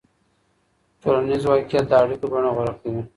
[1.01, 3.01] ټولنیز واقعیت د اړیکو بڼه غوره کوي.